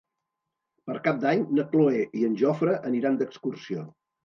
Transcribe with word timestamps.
Per 0.89 0.95
Cap 1.07 1.19
d'Any 1.25 1.43
na 1.59 1.67
Cloè 1.75 2.01
i 2.23 2.25
en 2.31 2.41
Jofre 2.41 2.75
aniran 2.93 3.23
d'excursió. 3.23 3.89